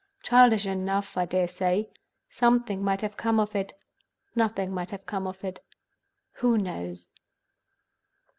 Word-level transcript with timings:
Childish 0.23 0.65
enough, 0.65 1.15
I 1.15 1.25
dare 1.25 1.47
say. 1.47 1.91
Something 2.27 2.83
might 2.83 3.01
have 3.01 3.17
come 3.17 3.39
of 3.39 3.55
it; 3.55 3.77
nothing 4.33 4.71
might 4.73 4.89
have 4.89 5.05
come 5.05 5.27
of 5.27 5.43
it—who 5.43 6.57
knows? 6.57 7.11